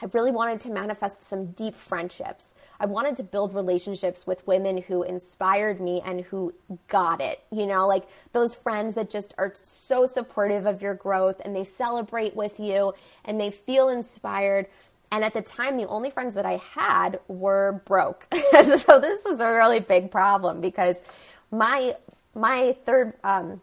[0.00, 2.54] I really wanted to manifest some deep friendships.
[2.78, 6.54] I wanted to build relationships with women who inspired me and who
[6.86, 7.42] got it.
[7.50, 11.64] You know, like those friends that just are so supportive of your growth and they
[11.64, 14.66] celebrate with you and they feel inspired.
[15.10, 18.26] And at the time, the only friends that I had were broke.
[18.52, 20.96] so this was a really big problem because
[21.50, 21.94] my
[22.34, 23.60] my third um,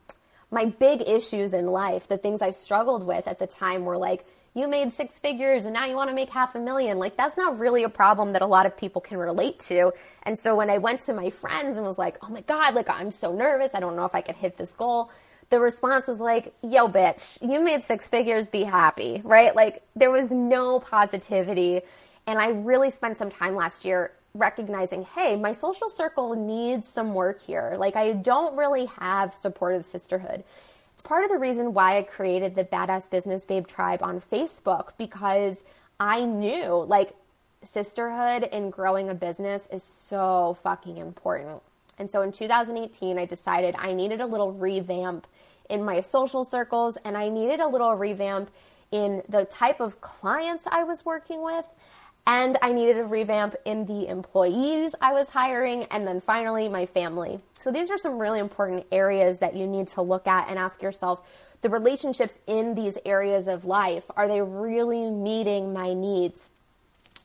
[0.52, 4.26] my big issues in life, the things I struggled with at the time were like,
[4.56, 6.98] you made six figures and now you want to make half a million.
[6.98, 9.91] Like, that's not really a problem that a lot of people can relate to.
[10.24, 12.89] And so when I went to my friends and was like, oh my God, like,
[12.89, 13.76] I'm so nervous.
[13.76, 15.12] I don't know if I could hit this goal.
[15.50, 19.54] The response was like, yo, bitch, you made six figures, be happy, right?
[19.54, 21.82] Like, there was no positivity.
[22.26, 27.13] And I really spent some time last year recognizing, hey, my social circle needs some
[27.13, 27.76] work here.
[27.78, 30.44] Like, I don't really have supportive sisterhood.
[31.06, 35.63] Part of the reason why I created the Badass Business Babe Tribe on Facebook because
[36.00, 37.13] I knew, like,
[37.62, 41.62] sisterhood and growing a business is so fucking important.
[42.00, 45.28] And so in 2018, I decided I needed a little revamp
[45.70, 48.50] in my social circles and I needed a little revamp
[48.89, 51.68] in the type of clients I was working with.
[52.27, 55.83] And I needed a revamp in the employees I was hiring.
[55.85, 57.39] And then finally, my family.
[57.59, 60.81] So these are some really important areas that you need to look at and ask
[60.81, 61.21] yourself
[61.61, 66.49] the relationships in these areas of life, are they really meeting my needs?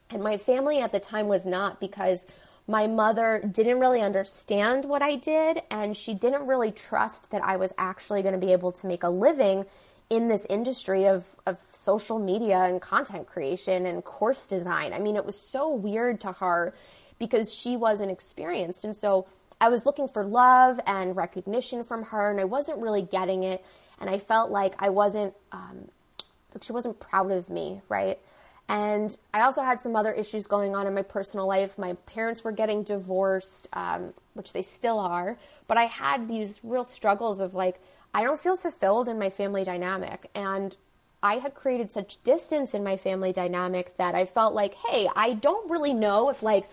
[0.09, 2.25] And my family at the time was not because
[2.67, 7.57] my mother didn't really understand what I did and she didn't really trust that I
[7.57, 9.67] was actually going to be able to make a living
[10.11, 14.93] in this industry of, of social media and content creation and course design.
[14.93, 16.75] I mean, it was so weird to her
[17.21, 18.85] because she wasn't experienced.
[18.85, 19.27] And so
[19.61, 23.65] I was looking for love and recognition from her, and I wasn't really getting it.
[24.01, 25.89] And I felt like I wasn't, um,
[26.53, 28.19] like she wasn't proud of me, right?
[28.69, 31.79] And I also had some other issues going on in my personal life.
[31.79, 35.37] My parents were getting divorced, um, which they still are.
[35.69, 37.81] But I had these real struggles of like,
[38.13, 40.31] I don't feel fulfilled in my family dynamic.
[40.35, 40.77] And
[41.23, 45.35] I had created such distance in my family dynamic that I felt like, hey, I
[45.35, 46.69] don't really know if like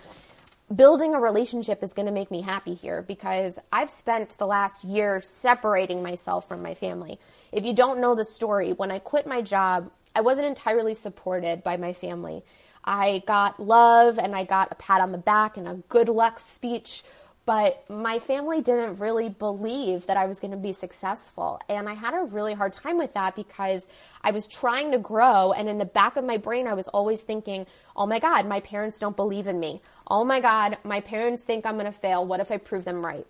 [0.73, 4.83] building a relationship is going to make me happy here because I've spent the last
[4.83, 7.19] year separating myself from my family.
[7.51, 11.63] If you don't know the story, when I quit my job, I wasn't entirely supported
[11.63, 12.43] by my family.
[12.83, 16.39] I got love and I got a pat on the back and a good luck
[16.39, 17.03] speech,
[17.47, 21.61] but my family didn't really believe that I was going to be successful.
[21.69, 23.87] And I had a really hard time with that because
[24.21, 25.53] I was trying to grow.
[25.53, 28.59] And in the back of my brain, I was always thinking, oh my God, my
[28.59, 29.81] parents don't believe in me.
[30.07, 32.25] Oh my God, my parents think I'm going to fail.
[32.25, 33.25] What if I prove them right?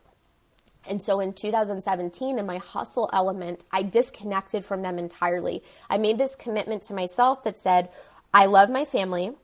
[0.88, 5.62] And so in 2017, in my hustle element, I disconnected from them entirely.
[5.92, 7.90] I made this commitment to myself that said,
[8.34, 9.36] I love my family,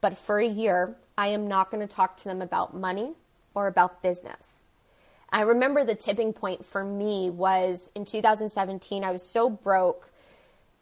[0.00, 3.14] but for a year, I am not going to talk to them about money
[3.54, 4.62] or about business.
[5.30, 10.10] I remember the tipping point for me was in 2017, I was so broke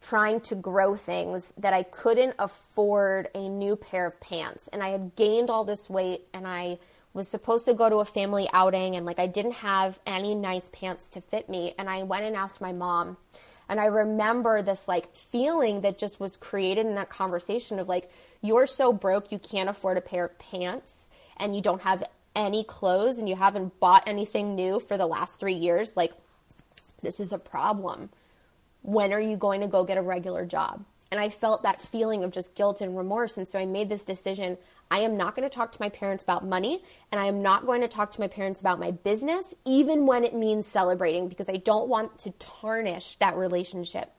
[0.01, 4.67] trying to grow things that I couldn't afford a new pair of pants.
[4.67, 6.79] And I had gained all this weight and I
[7.13, 10.69] was supposed to go to a family outing and like I didn't have any nice
[10.69, 13.17] pants to fit me and I went and asked my mom
[13.67, 18.09] and I remember this like feeling that just was created in that conversation of like
[18.41, 22.03] you're so broke you can't afford a pair of pants and you don't have
[22.35, 26.13] any clothes and you haven't bought anything new for the last 3 years like
[27.01, 28.09] this is a problem.
[28.83, 30.83] When are you going to go get a regular job?
[31.11, 34.05] And I felt that feeling of just guilt and remorse and so I made this
[34.05, 34.57] decision.
[34.89, 37.65] I am not going to talk to my parents about money, and I am not
[37.65, 41.47] going to talk to my parents about my business, even when it means celebrating, because
[41.47, 44.11] I don't want to tarnish that relationship.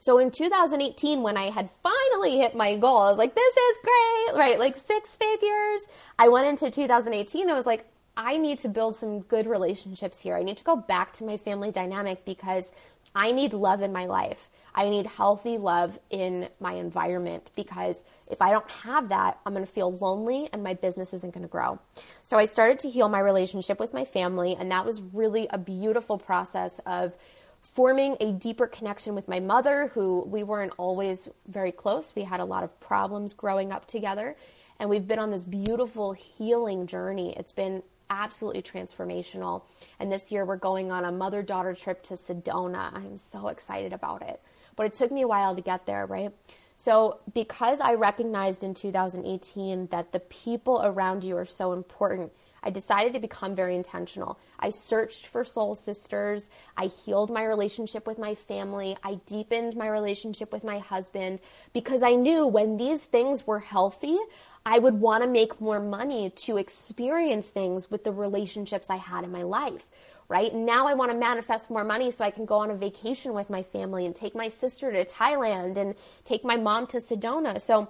[0.00, 3.78] So in 2018, when I had finally hit my goal, I was like, this is
[3.82, 4.58] great, right?
[4.58, 5.84] Like six figures.
[6.18, 7.86] I went into 2018, I was like,
[8.16, 10.34] I need to build some good relationships here.
[10.34, 12.72] I need to go back to my family dynamic because
[13.14, 14.48] I need love in my life.
[14.74, 19.66] I need healthy love in my environment because if I don't have that, I'm going
[19.66, 21.78] to feel lonely and my business isn't going to grow.
[22.22, 25.58] So I started to heal my relationship with my family, and that was really a
[25.58, 27.16] beautiful process of
[27.62, 32.12] forming a deeper connection with my mother, who we weren't always very close.
[32.14, 34.36] We had a lot of problems growing up together,
[34.78, 37.34] and we've been on this beautiful healing journey.
[37.36, 39.62] It's been absolutely transformational.
[39.98, 42.92] And this year we're going on a mother daughter trip to Sedona.
[42.92, 44.40] I'm so excited about it.
[44.76, 46.32] But it took me a while to get there, right?
[46.76, 52.70] So, because I recognized in 2018 that the people around you are so important, I
[52.70, 54.38] decided to become very intentional.
[54.58, 56.50] I searched for soul sisters.
[56.76, 58.96] I healed my relationship with my family.
[59.02, 61.40] I deepened my relationship with my husband
[61.72, 64.18] because I knew when these things were healthy,
[64.66, 69.24] I would want to make more money to experience things with the relationships I had
[69.24, 69.86] in my life
[70.30, 70.54] right?
[70.54, 73.50] Now I want to manifest more money so I can go on a vacation with
[73.50, 77.60] my family and take my sister to Thailand and take my mom to Sedona.
[77.60, 77.88] So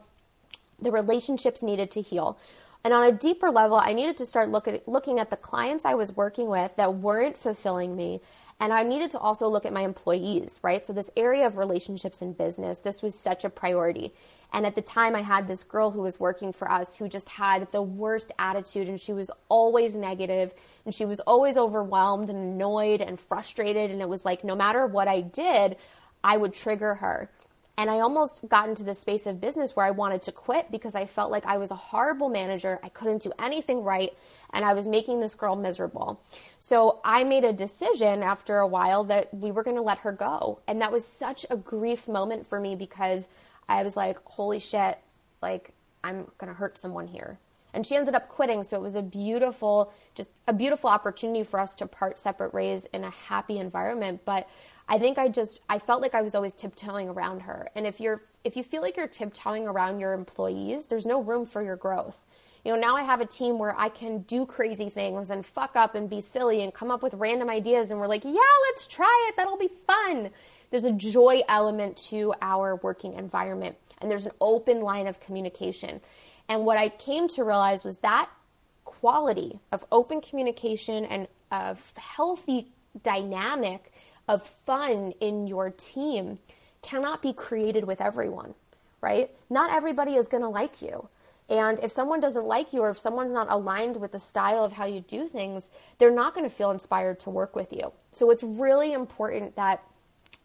[0.80, 2.38] the relationships needed to heal.
[2.82, 5.84] And on a deeper level, I needed to start look at, looking at the clients
[5.84, 8.20] I was working with that weren't fulfilling me.
[8.58, 10.86] And I needed to also look at my employees, right?
[10.86, 14.12] So, this area of relationships in business, this was such a priority.
[14.52, 17.28] And at the time, I had this girl who was working for us who just
[17.28, 20.52] had the worst attitude and she was always negative
[20.84, 23.90] and she was always overwhelmed and annoyed and frustrated.
[23.90, 25.76] And it was like no matter what I did,
[26.22, 27.30] I would trigger her.
[27.80, 30.94] And I almost got into the space of business where I wanted to quit because
[30.94, 32.78] I felt like I was a horrible manager.
[32.82, 34.10] I couldn't do anything right.
[34.52, 36.20] And I was making this girl miserable.
[36.58, 40.12] So I made a decision after a while that we were going to let her
[40.12, 40.60] go.
[40.66, 43.28] And that was such a grief moment for me because
[43.66, 44.98] I was like, holy shit,
[45.40, 45.72] like
[46.04, 47.38] I'm going to hurt someone here.
[47.72, 51.58] And she ended up quitting, so it was a beautiful, just a beautiful opportunity for
[51.58, 54.22] us to part separate ways in a happy environment.
[54.26, 54.48] But
[54.90, 57.70] I think I just I felt like I was always tiptoeing around her.
[57.76, 61.46] And if you're if you feel like you're tiptoeing around your employees, there's no room
[61.46, 62.20] for your growth.
[62.64, 65.76] You know, now I have a team where I can do crazy things and fuck
[65.76, 68.88] up and be silly and come up with random ideas and we're like, "Yeah, let's
[68.88, 69.36] try it.
[69.36, 70.30] That'll be fun."
[70.70, 76.00] There's a joy element to our working environment and there's an open line of communication.
[76.48, 78.28] And what I came to realize was that
[78.84, 82.72] quality of open communication and of healthy
[83.04, 83.92] dynamic
[84.30, 86.38] of fun in your team
[86.82, 88.54] cannot be created with everyone,
[89.00, 89.30] right?
[89.50, 91.08] Not everybody is going to like you.
[91.48, 94.72] And if someone doesn't like you or if someone's not aligned with the style of
[94.72, 95.68] how you do things,
[95.98, 97.92] they're not going to feel inspired to work with you.
[98.12, 99.82] So it's really important that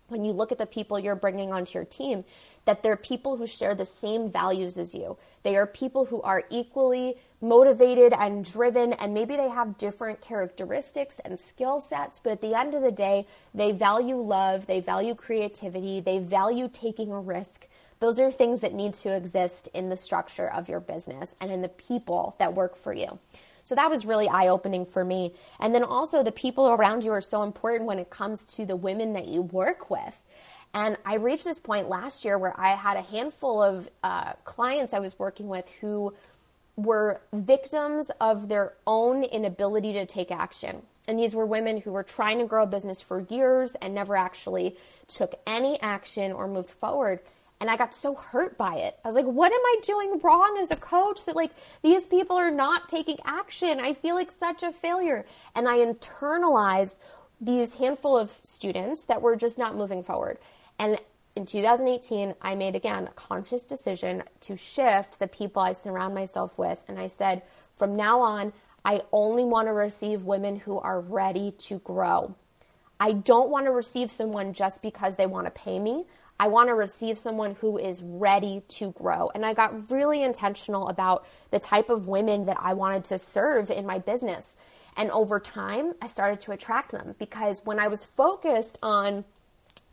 [0.08, 2.26] when you look at the people you're bringing onto your team,
[2.66, 5.16] that they're people who share the same values as you.
[5.44, 11.20] They are people who are equally motivated and driven, and maybe they have different characteristics
[11.24, 15.16] and skill sets, but at the end of the day, they value love, they value
[15.16, 17.68] creativity, they value taking a risk.
[18.00, 21.62] Those are things that need to exist in the structure of your business and in
[21.62, 23.20] the people that work for you.
[23.64, 25.34] So that was really eye opening for me.
[25.60, 28.76] And then also, the people around you are so important when it comes to the
[28.76, 30.24] women that you work with.
[30.76, 34.94] And I reached this point last year where I had a handful of uh, clients
[34.94, 36.14] I was working with who
[36.76, 40.82] were victims of their own inability to take action.
[41.08, 44.16] And these were women who were trying to grow a business for years and never
[44.16, 44.76] actually
[45.08, 47.20] took any action or moved forward.
[47.62, 48.98] And I got so hurt by it.
[49.06, 51.52] I was like, what am I doing wrong as a coach that like
[51.84, 53.80] these people are not taking action?
[53.80, 55.26] I feel like such a failure.
[55.54, 56.98] And I internalized
[57.40, 60.38] these handful of students that were just not moving forward.
[60.80, 61.00] And
[61.36, 66.58] in 2018, I made again a conscious decision to shift the people I surround myself
[66.58, 66.82] with.
[66.88, 67.44] And I said,
[67.78, 68.54] from now on,
[68.86, 72.36] I only want to receive women who are ready to grow.
[73.00, 76.06] I don't want to receive someone just because they want to pay me.
[76.40, 79.30] I want to receive someone who is ready to grow.
[79.36, 83.72] And I got really intentional about the type of women that I wanted to serve
[83.72, 84.56] in my business.
[84.96, 89.26] And over time, I started to attract them because when I was focused on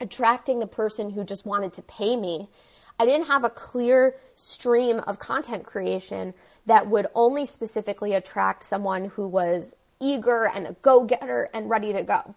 [0.02, 2.50] attracting the person who just wanted to pay me.
[2.98, 6.34] I didn't have a clear stream of content creation
[6.66, 11.92] that would only specifically attract someone who was eager and a go getter and ready
[11.92, 12.34] to go.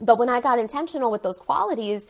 [0.00, 2.08] But when I got intentional with those qualities,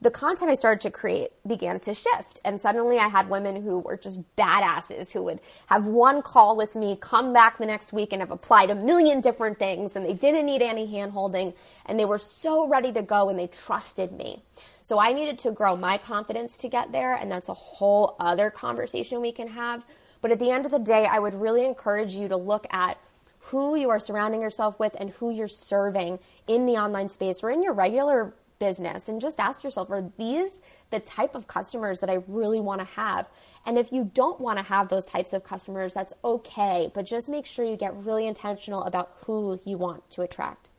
[0.00, 2.38] the content I started to create began to shift.
[2.44, 6.76] And suddenly I had women who were just badasses who would have one call with
[6.76, 10.14] me, come back the next week and have applied a million different things and they
[10.14, 11.52] didn't need any hand holding
[11.86, 14.42] and they were so ready to go and they trusted me.
[14.82, 17.14] So I needed to grow my confidence to get there.
[17.14, 19.84] And that's a whole other conversation we can have.
[20.20, 22.98] But at the end of the day, I would really encourage you to look at
[23.40, 27.50] who you are surrounding yourself with and who you're serving in the online space or
[27.50, 32.10] in your regular business and just ask yourself are these the type of customers that
[32.10, 33.28] I really want to have?
[33.66, 37.28] And if you don't want to have those types of customers, that's okay, but just
[37.28, 40.70] make sure you get really intentional about who you want to attract.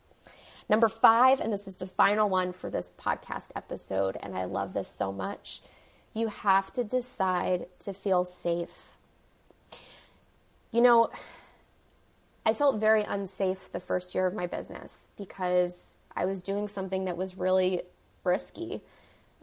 [0.69, 4.73] Number five, and this is the final one for this podcast episode, and I love
[4.73, 5.61] this so much.
[6.13, 8.89] You have to decide to feel safe.
[10.71, 11.09] You know,
[12.45, 17.05] I felt very unsafe the first year of my business because I was doing something
[17.05, 17.81] that was really
[18.23, 18.81] risky.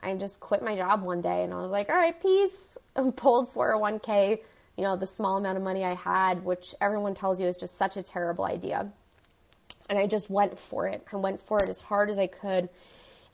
[0.01, 2.63] I just quit my job one day and I was like, all right, peace.
[2.97, 4.41] I pulled 401k,
[4.77, 7.77] you know, the small amount of money I had, which everyone tells you is just
[7.77, 8.91] such a terrible idea.
[9.89, 11.07] And I just went for it.
[11.13, 12.69] I went for it as hard as I could.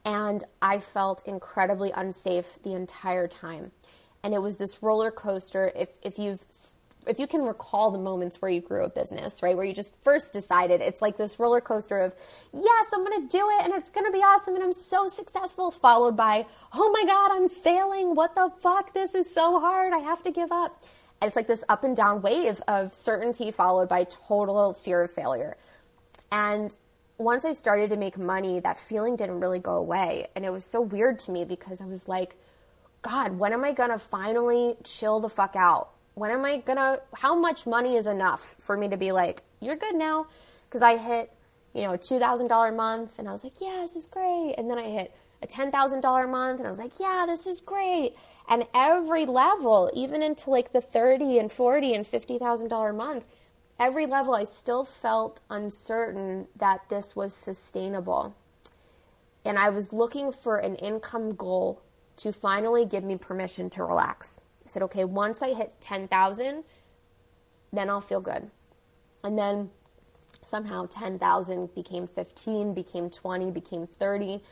[0.04, 3.70] And I felt incredibly unsafe the entire time.
[4.22, 5.72] And it was this roller coaster.
[5.74, 6.44] If, if you've
[7.06, 9.96] if you can recall the moments where you grew a business, right, where you just
[10.02, 12.14] first decided, it's like this roller coaster of,
[12.52, 15.08] yes, I'm going to do it and it's going to be awesome and I'm so
[15.08, 18.14] successful, followed by, oh my God, I'm failing.
[18.14, 18.94] What the fuck?
[18.94, 19.92] This is so hard.
[19.92, 20.82] I have to give up.
[21.20, 25.10] And it's like this up and down wave of certainty followed by total fear of
[25.10, 25.56] failure.
[26.32, 26.74] And
[27.18, 30.26] once I started to make money, that feeling didn't really go away.
[30.34, 32.34] And it was so weird to me because I was like,
[33.02, 35.91] God, when am I going to finally chill the fuck out?
[36.14, 39.76] When am I gonna, how much money is enough for me to be like, you're
[39.76, 40.26] good now?
[40.66, 41.32] Because I hit,
[41.74, 44.54] you know, a $2,000 a month and I was like, yeah, this is great.
[44.58, 47.60] And then I hit a $10,000 a month and I was like, yeah, this is
[47.60, 48.14] great.
[48.48, 53.24] And every level, even into like the 30 and 40 and $50,000 a month,
[53.78, 58.34] every level I still felt uncertain that this was sustainable.
[59.44, 61.82] And I was looking for an income goal
[62.18, 64.38] to finally give me permission to relax
[64.72, 66.64] said, okay, once I hit 10,000,
[67.72, 68.50] then I'll feel good.
[69.22, 69.70] And then
[70.46, 74.42] somehow 10,000 became 15, became 20, became 30.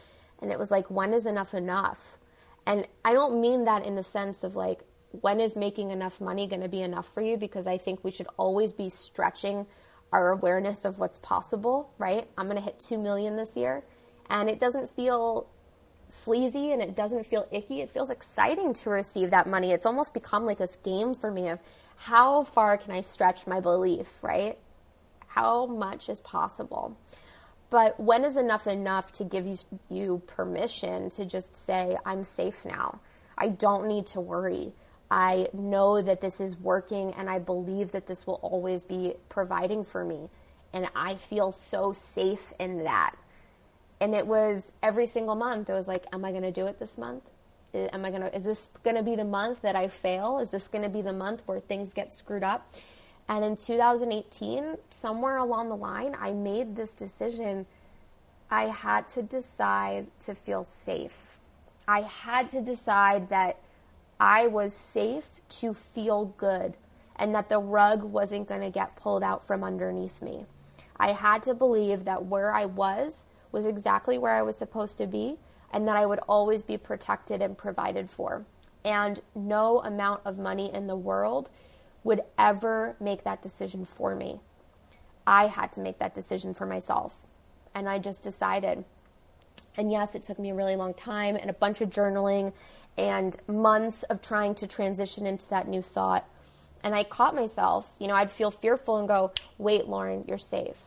[0.41, 2.19] And it was like, when is enough enough?
[2.67, 4.81] And I don't mean that in the sense of like,
[5.13, 7.37] when is making enough money going to be enough for you?
[7.37, 9.67] Because I think we should always be stretching
[10.13, 12.27] our awareness of what's possible, right?
[12.37, 13.83] I'm going to hit 2 million this year.
[14.29, 15.49] And it doesn't feel
[16.13, 17.81] sleazy and it doesn't feel icky.
[17.81, 19.73] It feels exciting to receive that money.
[19.73, 21.61] It's almost become like this game for me of
[21.97, 24.59] how far can I stretch my belief, right?
[25.29, 26.97] How much is possible?
[27.71, 29.57] But when is enough enough to give you,
[29.89, 33.01] you permission to just say, I'm safe now?
[33.39, 34.73] I don't need to worry.
[35.11, 39.85] I know that this is working and I believe that this will always be providing
[39.85, 40.31] for me.
[40.73, 43.15] And I feel so safe in that.
[44.01, 46.79] And it was every single month, it was like, Am I going to do it
[46.79, 47.23] this month?
[47.73, 50.39] am I going to, is this going to be the month that I fail?
[50.39, 52.73] Is this going to be the month where things get screwed up?
[53.29, 57.67] And in 2018, somewhere along the line, I made this decision.
[58.51, 61.39] I had to decide to feel safe.
[61.87, 63.59] I had to decide that
[64.19, 65.29] I was safe
[65.61, 66.75] to feel good
[67.17, 70.47] and that the rug wasn't going to get pulled out from underneath me.
[70.97, 73.23] I had to believe that where I was
[73.53, 75.39] was exactly where I was supposed to be
[75.73, 78.45] and that I would always be protected and provided for.
[78.85, 81.51] And no amount of money in the world
[82.03, 84.41] would ever make that decision for me.
[85.27, 87.15] I had to make that decision for myself.
[87.75, 88.85] And I just decided.
[89.77, 92.53] And yes, it took me a really long time and a bunch of journaling
[92.99, 96.29] and months of trying to transition into that new thought.
[96.83, 100.81] And I caught myself, you know, I'd feel fearful and go, wait, Lauren, you're safe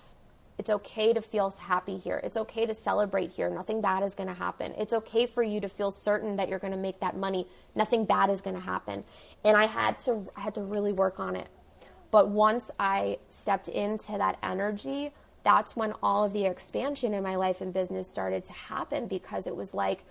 [0.63, 2.21] it's okay to feel happy here.
[2.23, 3.49] It's okay to celebrate here.
[3.49, 4.73] Nothing bad is going to happen.
[4.77, 7.47] It's okay for you to feel certain that you're going to make that money.
[7.75, 9.03] Nothing bad is going to happen.
[9.43, 11.49] And I had to I had to really work on it.
[12.11, 15.11] But once I stepped into that energy,
[15.43, 19.47] that's when all of the expansion in my life and business started to happen because
[19.47, 20.05] it was like,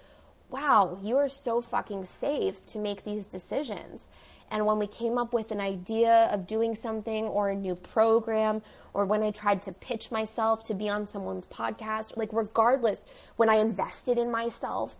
[0.50, 4.10] wow, you are so fucking safe to make these decisions.
[4.52, 8.60] And when we came up with an idea of doing something or a new program,
[8.92, 13.48] or when I tried to pitch myself to be on someone's podcast, like regardless, when
[13.48, 14.96] I invested in myself,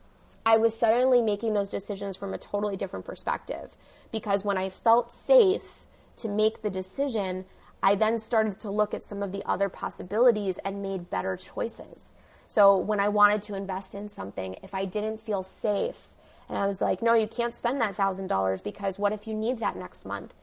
[0.46, 3.76] I was suddenly making those decisions from a totally different perspective.
[4.11, 5.84] Because when I felt safe
[6.16, 7.44] to make the decision,
[7.82, 12.09] I then started to look at some of the other possibilities and made better choices.
[12.46, 16.09] So when I wanted to invest in something, if I didn't feel safe,
[16.53, 19.59] and I was like, no, you can't spend that $1,000 because what if you need
[19.61, 20.34] that next month?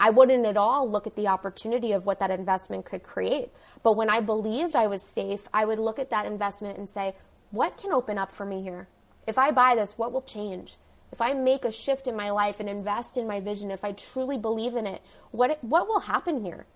[0.00, 3.50] I wouldn't at all look at the opportunity of what that investment could create.
[3.84, 7.14] But when I believed I was safe, I would look at that investment and say,
[7.52, 8.88] what can open up for me here?
[9.28, 10.78] If I buy this, what will change?
[11.12, 13.92] If I make a shift in my life and invest in my vision, if I
[13.92, 16.66] truly believe in it, what, what will happen here?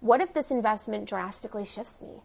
[0.00, 2.20] What if this investment drastically shifts me?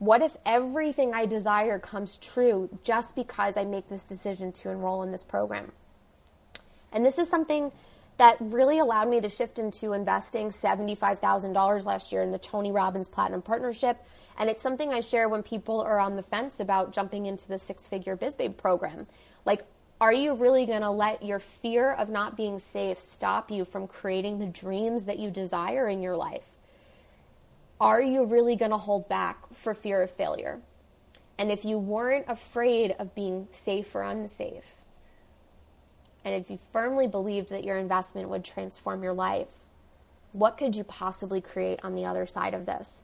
[0.00, 5.02] What if everything I desire comes true just because I make this decision to enroll
[5.02, 5.72] in this program?
[6.90, 7.70] And this is something
[8.16, 13.08] that really allowed me to shift into investing $75,000 last year in the Tony Robbins
[13.08, 13.98] Platinum Partnership.
[14.38, 17.58] And it's something I share when people are on the fence about jumping into the
[17.58, 19.06] six figure BizBabe program.
[19.44, 19.64] Like,
[20.00, 23.86] are you really going to let your fear of not being safe stop you from
[23.86, 26.49] creating the dreams that you desire in your life?
[27.80, 30.60] Are you really going to hold back for fear of failure?
[31.38, 34.76] And if you weren't afraid of being safe or unsafe,
[36.24, 39.48] and if you firmly believed that your investment would transform your life,
[40.32, 43.02] what could you possibly create on the other side of this?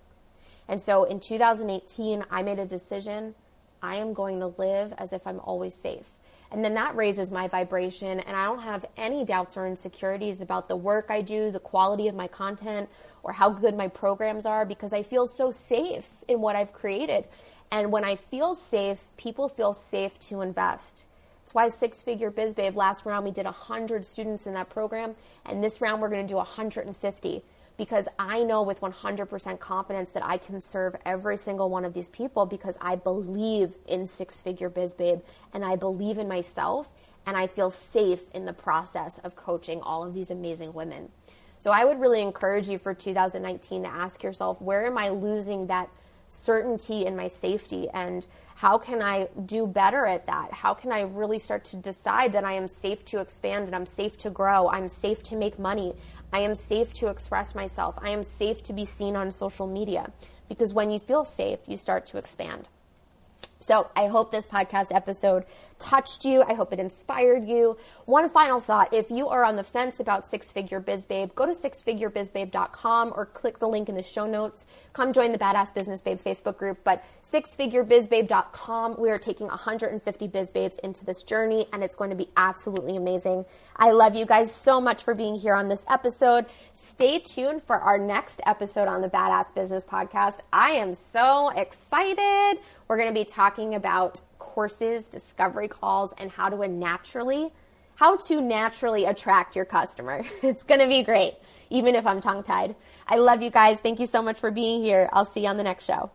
[0.69, 3.35] And so in 2018, I made a decision
[3.83, 6.07] I am going to live as if I'm always safe.
[6.51, 10.69] And then that raises my vibration, and I don't have any doubts or insecurities about
[10.69, 12.89] the work I do, the quality of my content,
[13.23, 17.25] or how good my programs are because I feel so safe in what I've created.
[17.73, 21.05] And when I feel safe, people feel safe to invest.
[21.43, 25.17] That's why Six Figure Biz Babe last round we did 100 students in that program,
[25.45, 27.43] and this round we're going to do 150
[27.77, 32.09] because I know with 100% confidence that I can serve every single one of these
[32.09, 35.21] people because I believe in Six Figure Biz Babe
[35.53, 36.89] and I believe in myself
[37.27, 41.11] and I feel safe in the process of coaching all of these amazing women.
[41.59, 45.67] So I would really encourage you for 2019 to ask yourself, where am I losing
[45.67, 45.91] that
[46.29, 50.51] certainty in my safety and how can I do better at that?
[50.53, 53.85] How can I really start to decide that I am safe to expand and I'm
[53.85, 54.71] safe to grow?
[54.71, 55.95] I'm safe to make money.
[56.33, 57.97] I am safe to express myself.
[58.01, 60.13] I am safe to be seen on social media.
[60.49, 62.69] Because when you feel safe, you start to expand.
[63.67, 65.45] So I hope this podcast episode
[65.81, 66.43] touched you.
[66.43, 67.77] I hope it inspired you.
[68.05, 71.47] One final thought if you are on the fence about Six Figure Biz Babe, go
[71.47, 74.67] to sixfigurebizbabe.com or click the link in the show notes.
[74.93, 76.79] Come join the Badass Business Babe Facebook group.
[76.85, 82.17] But sixfigurebizbabe.com, we are taking 150 Biz Babes into this journey and it's going to
[82.17, 83.47] be absolutely amazing.
[83.77, 86.47] I love you guys so much for being here on this episode.
[86.73, 90.39] Stay tuned for our next episode on the Badass Business Podcast.
[90.53, 92.61] I am so excited.
[92.89, 97.53] We're going to be talking about courses, discovery calls, and how to naturally
[97.97, 100.23] how to naturally attract your customer.
[100.43, 101.35] It's going to be great,
[101.71, 102.77] even if I'm tongue tied.
[103.09, 103.81] I love you guys.
[103.81, 105.09] Thank you so much for being here.
[105.13, 106.11] I'll see you on the next show.